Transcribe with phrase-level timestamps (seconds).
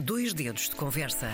[0.00, 1.26] Dois dedos de conversa.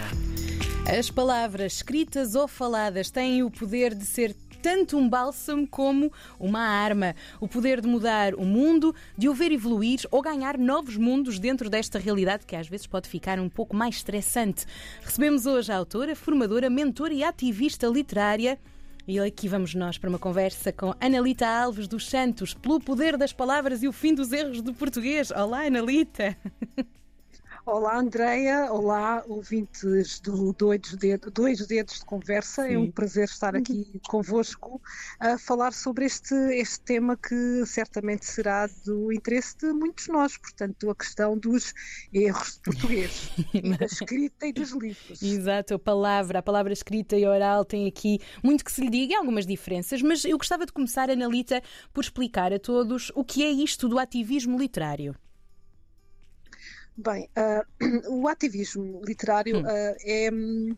[0.98, 6.60] As palavras escritas ou faladas têm o poder de ser tanto um bálsamo como uma
[6.60, 7.14] arma.
[7.38, 11.68] O poder de mudar o mundo, de o ver evoluir ou ganhar novos mundos dentro
[11.68, 14.64] desta realidade que às vezes pode ficar um pouco mais estressante.
[15.02, 18.58] Recebemos hoje a autora, formadora, mentora e ativista literária.
[19.06, 23.34] E aqui vamos nós para uma conversa com Analita Alves dos Santos, pelo poder das
[23.34, 25.30] palavras e o fim dos erros do português.
[25.30, 26.34] Olá, Analita!
[27.66, 28.70] Olá, Andreia.
[28.70, 32.66] Olá, ouvintes do Dois Dedos, Dois Dedos de Conversa.
[32.66, 32.74] Sim.
[32.74, 34.82] É um prazer estar aqui convosco
[35.18, 40.36] a falar sobre este, este tema que certamente será do interesse de muitos de nós,
[40.36, 41.72] portanto, a questão dos
[42.12, 43.30] erros de português,
[43.78, 45.22] da escrita e dos livros.
[45.22, 49.16] Exato, a palavra, a palavra escrita e oral tem aqui muito que se lhe diga,
[49.16, 51.62] algumas diferenças, mas eu gostava de começar, Analita,
[51.94, 55.16] por explicar a todos o que é isto do ativismo literário.
[56.96, 57.64] Bem, uh,
[58.22, 60.30] o ativismo literário uh, é.
[60.32, 60.76] Um,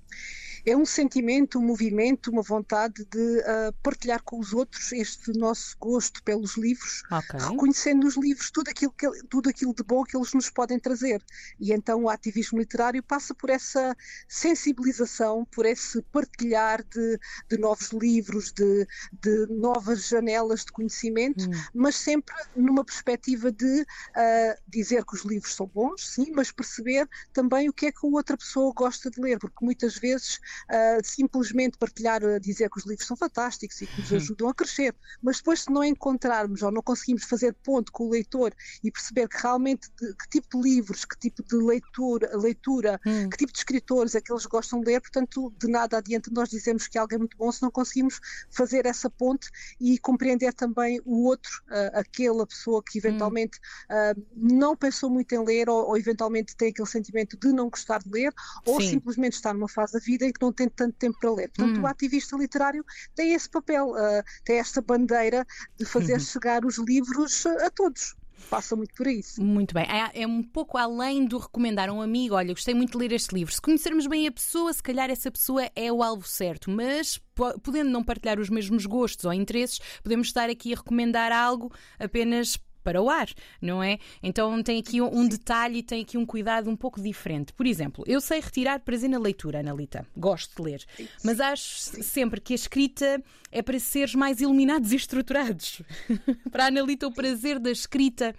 [0.66, 5.76] é um sentimento, um movimento, uma vontade de uh, partilhar com os outros este nosso
[5.78, 7.38] gosto pelos livros, okay.
[7.38, 11.22] reconhecendo nos livros tudo aquilo, que, tudo aquilo de bom que eles nos podem trazer.
[11.60, 17.90] E então o ativismo literário passa por essa sensibilização, por esse partilhar de, de novos
[17.90, 18.86] livros, de,
[19.22, 21.52] de, novas janelas de conhecimento, hum.
[21.72, 27.08] mas sempre numa perspectiva de uh, dizer que os livros são bons, sim, mas perceber
[27.32, 31.04] também o que é que a outra pessoa gosta de ler, porque muitas vezes uh,
[31.04, 34.16] simplesmente partilhar, uh, dizer que os livros são fantásticos e que nos uhum.
[34.16, 38.10] ajudam a crescer, mas depois se não encontrarmos ou não conseguimos fazer ponto com o
[38.10, 43.00] leitor e perceber que realmente de, que tipo de livros, que tipo de leitura, leitura
[43.06, 43.28] hum.
[43.28, 46.48] que tipo de escritores é que eles gostam de ler, portanto de nada adianta nós
[46.48, 49.48] dizermos que algo é muito bom se não conseguimos fazer essa ponte
[49.80, 53.58] e compreender também o outro, uh, aquela pessoa que eventualmente
[53.90, 54.22] hum.
[54.36, 58.10] não pensou muito em ler ou, ou, eventualmente tem aquele sentimento de não gostar de
[58.10, 58.32] ler
[58.64, 58.90] ou Sim.
[58.90, 61.48] simplesmente está numa fase da vida em que não tem tanto tempo para ler.
[61.48, 61.82] Portanto, hum.
[61.82, 65.46] o ativista literário tem esse papel, uh, tem esta bandeira
[65.78, 66.20] de fazer uhum.
[66.20, 68.14] chegar os livros a todos
[68.46, 69.42] passa muito por isso.
[69.42, 69.84] Muito bem.
[69.84, 73.12] É, é, um pouco além do recomendar a um amigo, olha, gostei muito de ler
[73.12, 73.52] este livro.
[73.52, 77.20] Se conhecermos bem a pessoa, se calhar essa pessoa é o alvo certo, mas
[77.62, 82.56] podendo não partilhar os mesmos gostos ou interesses, podemos estar aqui a recomendar algo apenas
[82.86, 83.28] para o ar,
[83.60, 83.98] não é?
[84.22, 87.52] Então tem aqui um detalhe e tem aqui um cuidado um pouco diferente.
[87.52, 90.06] Por exemplo, eu sei retirar prazer na leitura, Analita.
[90.16, 90.84] Gosto de ler.
[91.24, 93.20] Mas acho sempre que a escrita
[93.50, 95.82] é para seres mais iluminados e estruturados.
[96.52, 98.32] para a Analita, o prazer da escrita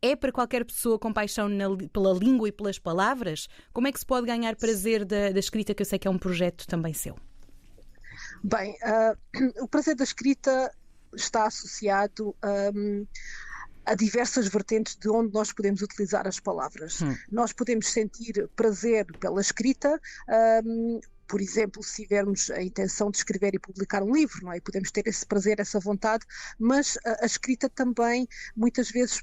[0.00, 3.50] é para qualquer pessoa com paixão na, pela língua e pelas palavras?
[3.70, 6.10] Como é que se pode ganhar prazer da, da escrita, que eu sei que é
[6.10, 7.18] um projeto também seu?
[8.42, 10.72] Bem, uh, o prazer da escrita
[11.14, 12.34] está associado
[12.74, 13.06] um,
[13.84, 17.02] há diversas vertentes de onde nós podemos utilizar as palavras.
[17.02, 17.16] Hum.
[17.30, 20.00] Nós podemos sentir prazer pela escrita,
[20.64, 24.60] um, por exemplo, se tivermos a intenção de escrever e publicar um livro, não é?
[24.60, 26.24] podemos ter esse prazer, essa vontade,
[26.58, 29.22] mas a, a escrita também muitas vezes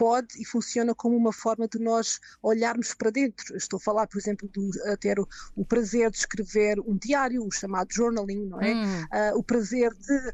[0.00, 3.54] pode e funciona como uma forma de nós olharmos para dentro.
[3.54, 7.50] Estou a falar, por exemplo, de ter o, o prazer de escrever um diário, o
[7.50, 8.72] chamado journaling, não é?
[8.74, 9.02] Hum.
[9.02, 10.32] Uh, o prazer de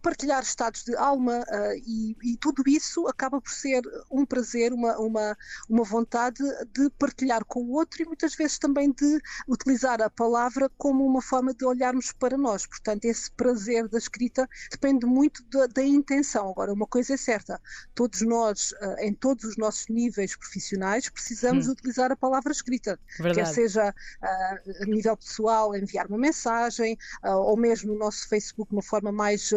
[0.00, 4.96] partilhar estados de alma uh, e, e, tudo isso acaba por ser um prazer, uma,
[4.96, 5.36] uma,
[5.68, 10.70] uma vontade de partilhar com o outro e muitas vezes também de utilizar a palavra
[10.78, 12.66] como uma forma de olharmos para nós.
[12.66, 16.48] Portanto, esse prazer da escrita depende muito da, da intenção.
[16.48, 17.60] Agora, uma coisa é certa,
[17.94, 21.72] todos nós nós, eh, em todos os nossos níveis profissionais, precisamos hum.
[21.72, 22.98] utilizar a palavra escrita.
[23.18, 23.34] Verdade.
[23.34, 28.70] Quer seja uh, a nível pessoal, enviar uma mensagem, uh, ou mesmo no nosso Facebook,
[28.70, 29.52] de uma forma mais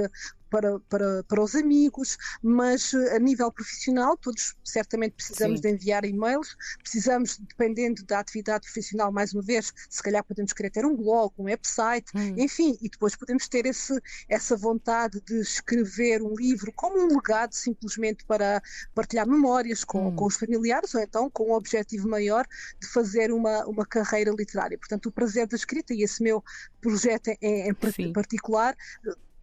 [0.50, 5.62] para, para, para os amigos, mas eh, a nível profissional, todos certamente precisamos Sim.
[5.62, 10.70] de enviar e-mails, precisamos, dependendo da atividade profissional, mais uma vez, se calhar podemos querer
[10.70, 12.36] ter um blog, um website, hum.
[12.38, 17.54] enfim, e depois podemos ter esse, essa vontade de escrever um livro como um legado,
[17.54, 18.62] simplesmente para
[18.94, 20.16] partilhar memórias com, hum.
[20.16, 22.46] com os familiares, ou então com um objetivo maior
[22.80, 24.78] de fazer uma, uma carreira literária.
[24.78, 26.44] Portanto, o prazer da escrita e esse meu
[26.82, 28.76] projeto em, em particular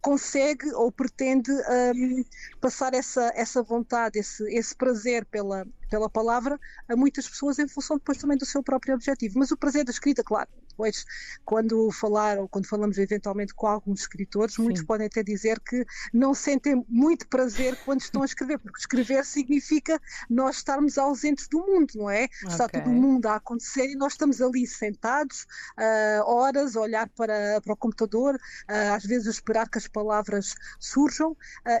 [0.03, 2.25] consegue ou pretende um,
[2.59, 6.59] passar essa, essa vontade, esse, esse prazer pela, pela palavra
[6.89, 9.39] a muitas pessoas em função depois também do seu próprio objetivo.
[9.39, 11.05] Mas o prazer da escrita, claro, depois,
[11.45, 14.63] quando falar ou quando falamos eventualmente com alguns escritores, Sim.
[14.63, 19.23] muitos podem até dizer que não sentem muito prazer quando estão a escrever, porque escrever
[19.23, 22.25] significa nós estarmos ausentes do mundo, não é?
[22.25, 22.49] Okay.
[22.49, 25.45] Está todo o mundo a acontecer e nós estamos ali sentados,
[25.77, 29.87] uh, horas, a olhar para, para o computador, uh, às vezes a esperar que as
[29.87, 31.37] palavras surjam, uh,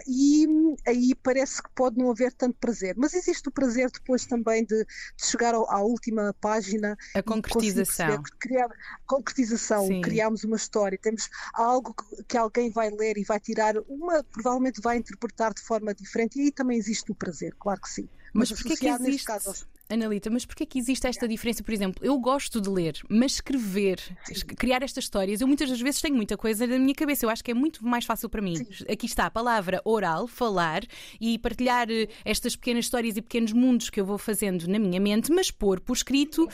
[0.07, 0.47] e
[0.87, 2.95] aí parece que pode não haver tanto prazer.
[2.97, 6.97] Mas existe o prazer depois também de, de chegar ao, à última página.
[7.15, 8.21] A concretização.
[8.39, 8.69] Criar,
[9.05, 10.01] concretização, Sim.
[10.01, 14.81] criarmos uma história, temos algo que, que, alguém vai ler e vai tirar uma, provavelmente
[14.81, 18.09] vai interpretar de forma diferente, e aí também existe o prazer, claro que sim.
[18.33, 19.25] Mas, mas porquê que existe?
[19.25, 21.61] Caso, Analita, mas porquê que existe esta diferença?
[21.61, 24.33] Por exemplo, eu gosto de ler, mas escrever, Sim.
[24.57, 27.25] criar estas histórias, eu muitas das vezes tenho muita coisa na minha cabeça.
[27.25, 28.55] Eu acho que é muito mais fácil para mim.
[28.55, 28.85] Sim.
[28.89, 30.81] Aqui está a palavra oral, falar
[31.19, 34.99] e partilhar eh, estas pequenas histórias e pequenos mundos que eu vou fazendo na minha
[34.99, 36.47] mente, mas pôr por escrito.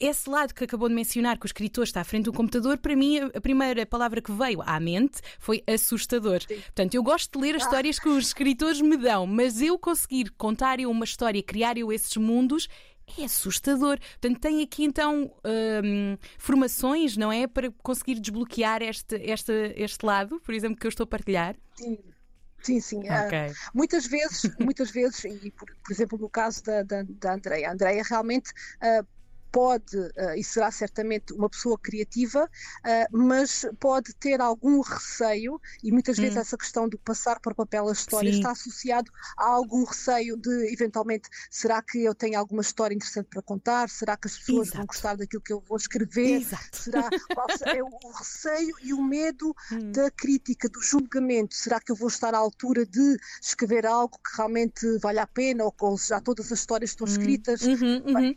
[0.00, 2.94] Esse lado que acabou de mencionar, que o escritor está à frente do computador, para
[2.94, 6.40] mim a primeira palavra que veio à mente foi assustador.
[6.42, 6.60] Sim.
[6.60, 7.64] Portanto, eu gosto de ler as ah.
[7.64, 11.92] histórias que os escritores me dão, mas eu conseguir contar eu uma história, criar eu
[11.92, 12.68] esses mundos,
[13.18, 13.98] é assustador.
[13.98, 15.32] Portanto, tem aqui então
[15.84, 17.46] hum, formações, não é?
[17.46, 21.56] Para conseguir desbloquear este, este, este lado, por exemplo, que eu estou a partilhar.
[21.74, 21.98] Sim.
[22.60, 23.08] Sim, sim.
[23.08, 23.50] Ah, okay.
[23.50, 27.68] Uh, muitas vezes, muitas vezes, e por, por, exemplo no caso da, da, da Andrea,
[27.68, 28.50] a Andrea realmente
[28.82, 29.06] uh,
[29.50, 35.90] pode, uh, e será certamente uma pessoa criativa, uh, mas pode ter algum receio, e
[35.90, 36.22] muitas hum.
[36.22, 38.38] vezes essa questão do passar para o papel a história Sim.
[38.38, 43.42] está associado a algum receio de, eventualmente, será que eu tenho alguma história interessante para
[43.42, 43.88] contar?
[43.88, 44.76] Será que as pessoas Exato.
[44.78, 46.40] vão gostar daquilo que eu vou escrever?
[46.40, 46.76] Exato.
[46.76, 47.08] Será
[47.74, 49.92] é o receio e o medo hum.
[49.92, 51.54] da crítica, do julgamento?
[51.54, 55.64] Será que eu vou estar à altura de escrever algo que realmente vale a pena
[55.64, 57.10] ou, ou já todas as histórias estão hum.
[57.10, 57.62] escritas?
[57.62, 58.36] Uhum, uhum.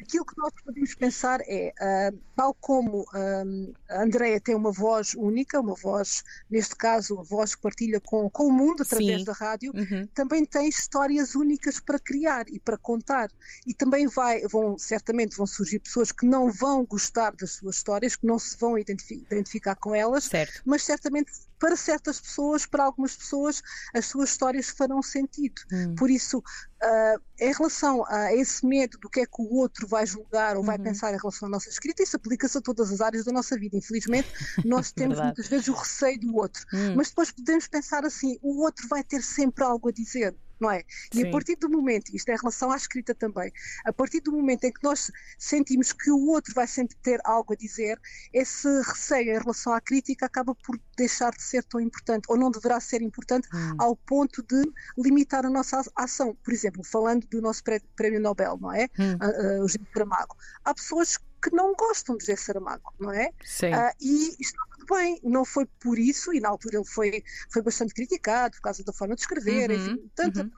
[0.00, 5.14] Aquilo que nós podemos pensar é, uh, tal como uh, a Andrea tem uma voz
[5.14, 9.24] única, uma voz, neste caso, uma voz que partilha com, com o mundo através Sim.
[9.24, 10.06] da rádio, uhum.
[10.14, 13.30] também tem histórias únicas para criar e para contar.
[13.66, 18.16] E também vai, vão, certamente vão surgir pessoas que não vão gostar das suas histórias,
[18.16, 20.62] que não se vão identificar com elas, certo.
[20.64, 23.62] mas certamente para certas pessoas, para algumas pessoas,
[23.94, 25.62] as suas histórias farão sentido.
[25.72, 25.94] Hum.
[25.94, 26.42] Por isso,
[26.82, 30.62] uh, em relação a esse medo do que é que o outro vai julgar ou
[30.62, 30.84] vai uhum.
[30.84, 33.76] pensar em relação à nossa escrita, isso aplica-se a todas as áreas da nossa vida.
[33.76, 34.28] Infelizmente,
[34.64, 36.94] nós temos muitas vezes o receio do outro, hum.
[36.96, 40.82] mas depois podemos pensar assim: o outro vai ter sempre algo a dizer não é?
[41.12, 41.28] E Sim.
[41.28, 43.52] a partir do momento, isto é em relação à escrita também,
[43.84, 47.52] a partir do momento em que nós sentimos que o outro vai sempre ter algo
[47.52, 48.00] a dizer,
[48.32, 52.50] esse receio em relação à crítica acaba por deixar de ser tão importante, ou não
[52.50, 53.76] deverá ser importante hum.
[53.78, 54.62] ao ponto de
[54.98, 56.36] limitar a nossa ação.
[56.42, 57.62] Por exemplo, falando do nosso
[57.94, 58.88] prémio Nobel, não é?
[58.98, 59.14] Hum.
[59.14, 60.36] Uh, uh, o Gino Saramago.
[60.64, 63.30] Há pessoas que não gostam de José Saramago, não é?
[63.44, 63.72] Sim.
[63.72, 67.62] Uh, e está tudo bem, não foi por isso, e na altura ele foi, foi
[67.62, 70.50] bastante criticado por causa da forma de escrever, uhum, enfim, tanto, uhum.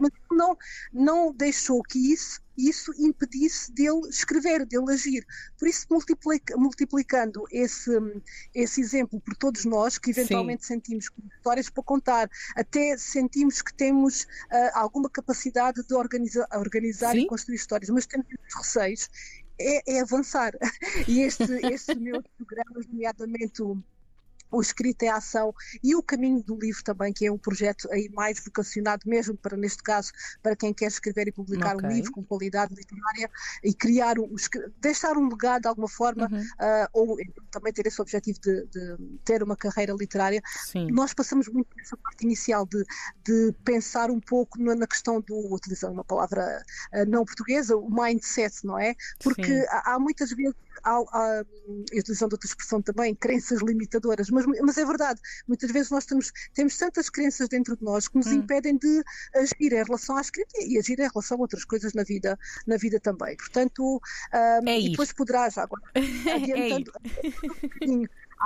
[0.00, 0.56] mas não,
[0.92, 5.26] não deixou que isso, isso impedisse dele escrever, dele agir.
[5.58, 7.90] Por isso, multiplica, multiplicando esse,
[8.54, 10.74] esse exemplo por todos nós, que eventualmente Sim.
[10.74, 17.26] sentimos histórias para contar, até sentimos que temos uh, alguma capacidade de organiza, organizar e
[17.26, 18.26] construir histórias, mas temos
[18.56, 19.08] receios,
[19.58, 20.52] é, é avançar.
[21.08, 23.82] E este, este meu programa, nomeadamente o
[24.54, 28.08] o Escrita é Ação e o Caminho do Livro também, que é um projeto aí
[28.12, 30.12] mais vocacionado mesmo para, neste caso,
[30.42, 31.88] para quem quer escrever e publicar okay.
[31.88, 33.30] um livro com qualidade literária
[33.62, 34.34] e criar, um,
[34.80, 36.40] deixar um legado de alguma forma, uhum.
[36.40, 37.16] uh, ou
[37.50, 40.42] também ter esse objetivo de, de ter uma carreira literária.
[40.66, 40.90] Sim.
[40.90, 42.84] Nós passamos muito por essa parte inicial de,
[43.24, 46.62] de pensar um pouco na, na questão do, utilizando uma palavra
[46.92, 48.94] uh, não portuguesa, o mindset, não é?
[49.22, 51.44] Porque há, há muitas vezes há, há,
[51.92, 56.76] utilizando outra expressão também, crenças limitadoras, mas, mas é verdade, muitas vezes nós temos, temos
[56.76, 58.34] tantas crenças dentro de nós que nos hum.
[58.34, 59.02] impedem de
[59.34, 62.76] agir em relação à escrita e agir em relação a outras coisas na vida, na
[62.76, 63.36] vida também.
[63.36, 64.00] Portanto,
[64.32, 65.82] um, é e depois poderá já agora,
[66.34, 66.92] adiantando
[67.80, 67.86] é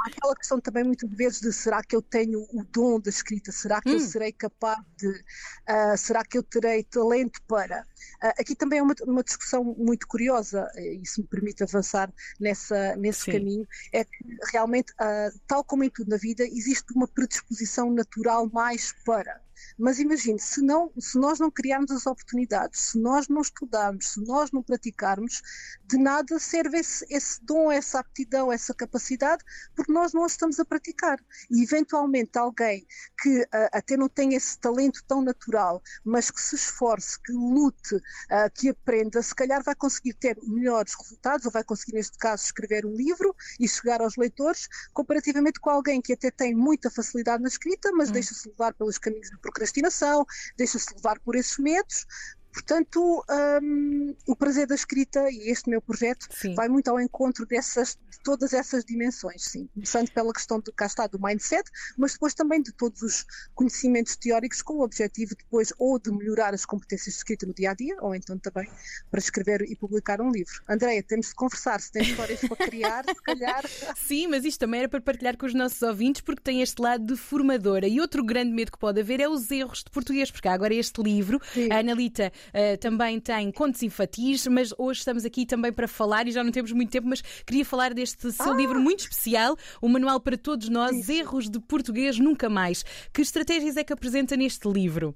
[0.05, 3.53] há aquela questão também muitas vezes de será que eu tenho o dom da escrita?
[3.53, 3.95] Será que hum.
[3.95, 5.09] eu serei capaz de?
[5.09, 7.83] Uh, será que eu terei talento para?
[8.23, 12.97] Uh, aqui também é uma, uma, discussão muito curiosa, e se me permite avançar nessa,
[12.97, 13.33] nesse Sim.
[13.33, 18.49] caminho, é que realmente, uh, tal como em tudo na vida, existe uma predisposição natural
[18.53, 19.41] mais para.
[19.79, 24.25] Mas imagine, se, não, se nós não criarmos as oportunidades, se nós não estudarmos, se
[24.25, 25.43] nós não praticarmos,
[25.85, 30.59] de nada serve esse, esse dom, essa aptidão, essa capacidade, porque nós não a estamos
[30.61, 31.19] a praticar.
[31.51, 32.87] E eventualmente alguém
[33.21, 37.97] que uh, até não tem esse talento tão natural, mas que se esforce, que lute,
[37.97, 42.45] uh, que aprenda, se calhar vai conseguir ter melhores resultados, ou vai conseguir, neste caso,
[42.45, 47.43] escrever um livro e chegar aos leitores, comparativamente com alguém que até tem muita facilidade
[47.43, 48.13] na escrita, mas hum.
[48.13, 50.25] deixa-se levar pelos caminhos de procrastinação,
[50.57, 52.07] deixa-se levar por esses medos,
[52.53, 53.25] Portanto,
[53.63, 56.55] um, o prazer da escrita e este meu projeto sim.
[56.55, 59.69] vai muito ao encontro dessas, de todas essas dimensões, sim.
[59.75, 64.17] Começando pela questão de cá está do mindset, mas depois também de todos os conhecimentos
[64.17, 67.75] teóricos com o objetivo depois ou de melhorar as competências de escrita no dia a
[67.75, 68.69] dia, ou então também
[69.11, 70.63] para escrever e publicar um livro.
[70.69, 73.65] Andréia, temos de conversar, se tem histórias para criar, se calhar.
[73.97, 77.05] Sim, mas isto também era para partilhar com os nossos ouvintes, porque tem este lado
[77.05, 77.87] de formadora.
[77.87, 80.75] E outro grande medo que pode haver é os erros de português, porque há agora
[80.75, 81.71] este livro, sim.
[81.71, 86.33] a Analita uh, também tem contos infantis, mas hoje estamos aqui também para falar e
[86.33, 88.57] já não temos muito tempo, mas queria falar deste seu ah!
[88.57, 91.13] livro muito especial, o Manual para Todos Nós, Isso.
[91.13, 92.85] Erros de Português Nunca Mais.
[93.13, 95.15] Que estratégias é que apresenta neste livro?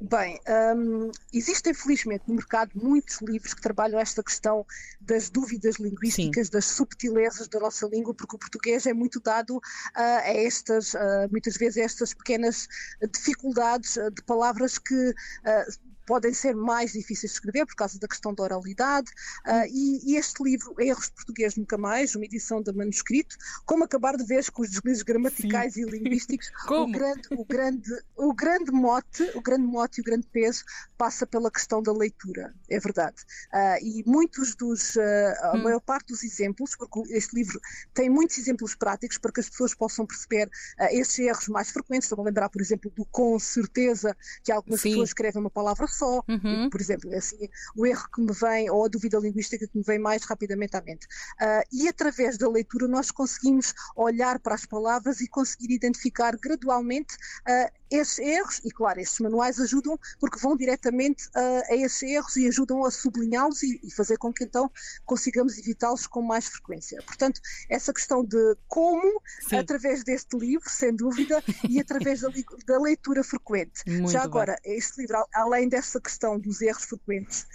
[0.00, 0.40] Bem,
[0.74, 4.64] um, existem felizmente no mercado muitos livros que trabalham esta questão
[4.98, 6.52] das dúvidas linguísticas, Sim.
[6.52, 9.60] das subtilezas da nossa língua, porque o português é muito dado uh,
[9.94, 12.66] a estas, uh, muitas vezes, a estas pequenas
[13.12, 18.34] dificuldades de palavras que uh, podem ser mais difíceis de escrever por causa da questão
[18.34, 19.08] da oralidade.
[19.46, 23.84] Uh, e, e, este livro, Erros de Português Nunca Mais, uma edição de manuscrito, como
[23.84, 25.82] acabar de vez com os deslizes gramaticais Sim.
[25.82, 30.26] e linguísticos, o grande, o, grande, o grande mote, o grande mote e o grande
[30.32, 30.64] peso
[30.98, 33.22] passa pela questão da leitura, é verdade.
[33.54, 35.00] Uh, e muitos dos, uh,
[35.42, 35.62] a hum.
[35.62, 37.60] maior parte dos exemplos, porque este livro
[37.94, 42.06] tem muitos exemplos práticos para que as pessoas possam perceber uh, esses erros mais frequentes.
[42.06, 44.90] Estou a lembrar, por exemplo, do com certeza, que algumas Sim.
[44.90, 46.70] pessoas escrevem uma palavra só, uhum.
[46.70, 49.98] por exemplo, assim, o erro que me vem, ou a dúvida linguística que me vem
[49.98, 51.06] mais rapidamente à mente.
[51.40, 57.14] Uh, e através da leitura nós conseguimos olhar para as palavras e conseguir identificar gradualmente
[57.14, 62.36] uh, esses erros, e claro, estes manuais ajudam porque vão diretamente uh, a esses erros
[62.36, 64.70] e ajudam a sublinhá-los e, e, fazer com que então
[65.04, 67.02] consigamos evitá-los com mais frequência.
[67.04, 69.56] Portanto, essa questão de como, Sim.
[69.56, 72.28] através deste livro, sem dúvida, e através da,
[72.64, 73.82] da leitura frequente.
[73.86, 74.76] Muito Já agora, bem.
[74.76, 77.46] este livro, além dessa questão dos erros frequentes,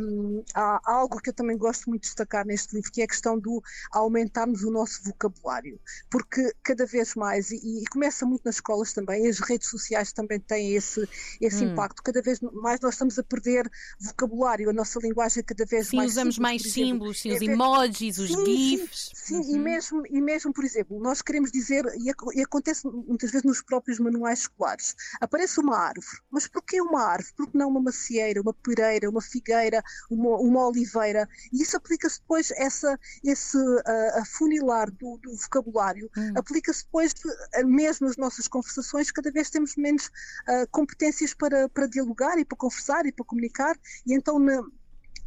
[0.00, 3.08] um, há algo que eu também gosto muito de destacar neste livro, que é a
[3.08, 5.78] questão do aumentarmos o nosso vocabulário,
[6.10, 10.40] porque cada vez mais, e, e começa muito nas escolas também, as redes sociais também
[10.40, 11.08] têm esse,
[11.40, 11.72] esse hum.
[11.72, 12.02] impacto.
[12.02, 15.96] Cada vez mais nós estamos a perder vocabulário, a nossa linguagem é cada vez sim,
[15.96, 16.10] mais.
[16.10, 19.10] Sim, usamos mais símbolos, sim, os emojis, os sim, GIFs.
[19.14, 19.56] Sim, sim uhum.
[19.56, 23.62] e, mesmo, e mesmo, por exemplo, nós queremos dizer, e, e, acontece muitas vezes nos
[23.62, 27.32] próprios manuais escolares, aparece uma árvore, mas porquê uma árvore?
[27.36, 31.28] Porque não uma macieira, uma pereira, uma figueira, uma, uma oliveira?
[31.52, 33.82] E isso aplica-se depois, essa, esse uh,
[34.14, 36.32] afunilar do, do vocabulário, hum.
[36.36, 41.68] aplica-se depois, uh, mesmo nas nossas conversações, cada vez temos temos menos uh, competências para,
[41.68, 44.62] para dialogar e para conversar e para comunicar, e então na,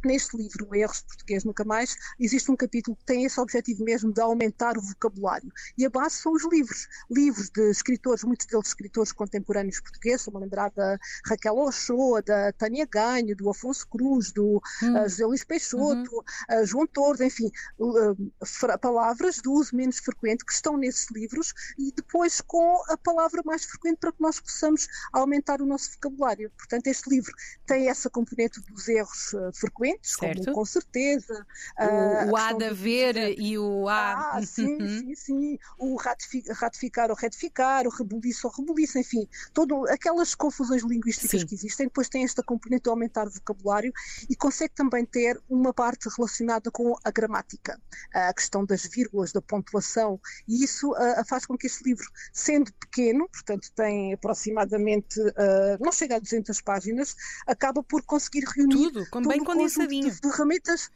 [0.04, 4.12] Neste livro, Erros de Português Nunca Mais, existe um capítulo que tem esse objetivo mesmo
[4.12, 5.52] de aumentar o vocabulário.
[5.76, 6.88] E a base são os livros.
[7.10, 12.52] Livros de escritores, muitos deles escritores contemporâneos portugueses, estou-me a lembrar da Raquel Ochoa, da
[12.52, 14.94] Tânia Ganho, do Afonso Cruz, do hum.
[14.94, 16.62] uh, José Luís Peixoto, uhum.
[16.62, 21.92] uh, João Tordo, enfim, uh, palavras do uso menos frequente que estão nesses livros e
[21.92, 26.50] depois com a palavra mais frequente para que nós possamos aumentar o nosso vocabulário.
[26.56, 27.32] Portanto, este livro
[27.66, 30.44] tem essa componente dos erros frequentes certo.
[30.44, 31.46] como com certeza.
[31.78, 34.36] O, uh, o há de haver e o há.
[34.36, 34.98] Ah, sim, uhum.
[34.98, 35.58] sim, sim.
[35.78, 41.46] O ratificar, ratificar ou retificar, o rebuliço ou rebuliço, enfim, todo, aquelas confusões linguísticas sim.
[41.46, 43.92] que existem, depois tem esta componente de aumentar o vocabulário
[44.28, 47.80] e consegue também ter uma parte relacionada com a gramática,
[48.12, 52.72] a questão das vírgulas, da pontuação, e isso uh, faz com que este livro, sendo
[52.74, 57.16] pequeno, portanto tem aproximadamente, uh, não chega a 200 páginas,
[57.46, 60.10] acaba por conseguir reunir tudo, com bem condensadinho condensadinho.
[60.10, 60.90] De ferramentas.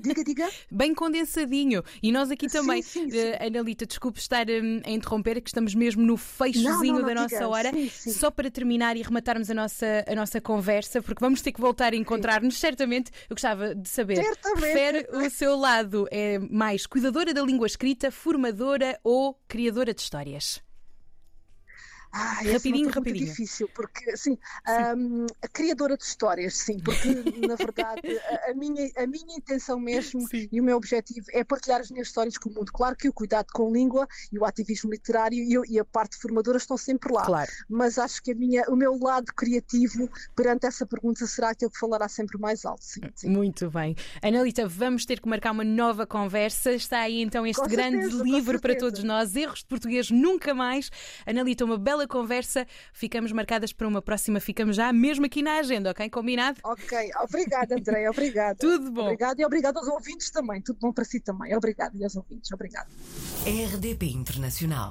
[0.00, 0.50] diga, diga.
[0.70, 1.82] Bem condensadinho.
[2.02, 3.18] E nós aqui também, sim, sim, sim.
[3.18, 7.06] Uh, Analita, desculpe estar um, a interromper, que estamos mesmo no fechozinho não, não, não,
[7.06, 7.48] da nossa diga.
[7.48, 7.70] hora.
[7.90, 11.92] Só para terminar e rematarmos a nossa, a nossa conversa, porque vamos ter que voltar
[11.92, 12.58] a encontrar-nos.
[12.58, 14.16] Certamente, eu gostava de saber.
[14.16, 14.60] Certamente.
[14.60, 20.62] Prefere o seu lado é mais cuidadora da língua escrita, formadora ou criadora de histórias?
[22.12, 23.26] Ah, rapidinho, é rapidinho.
[23.26, 24.36] difícil, porque assim,
[24.96, 27.08] um, a criadora de histórias, sim, porque
[27.46, 28.00] na verdade
[28.46, 30.48] a, a, minha, a minha intenção mesmo sim.
[30.50, 32.72] e o meu objetivo é partilhar as minhas histórias com o mundo.
[32.72, 36.16] Claro que o cuidado com a língua e o ativismo literário e, e a parte
[36.16, 37.50] formadora estão sempre lá, claro.
[37.68, 41.78] mas acho que a minha, o meu lado criativo perante essa pergunta será aquele que
[41.78, 42.84] falará sempre mais alto.
[42.84, 43.28] Sim, sim.
[43.28, 43.94] Muito bem.
[44.22, 46.72] Analita, vamos ter que marcar uma nova conversa.
[46.72, 50.54] Está aí então este com grande certeza, livro para todos nós, Erros de Português Nunca
[50.54, 50.90] Mais.
[51.26, 52.66] Analita, uma bela conversa.
[52.92, 54.40] Ficamos marcadas para uma próxima.
[54.40, 56.08] Ficamos já mesmo aqui na agenda, ok?
[56.10, 56.60] Combinado?
[56.64, 57.10] Ok.
[57.22, 58.08] Obrigada, André.
[58.08, 58.56] Obrigada.
[58.60, 59.02] Tudo bom.
[59.02, 60.60] Obrigada e obrigado aos ouvintes também.
[60.62, 61.54] Tudo bom para si também.
[61.54, 62.50] Obrigada e aos ouvintes.
[62.52, 62.88] Obrigada.
[63.44, 64.88] RDP Internacional.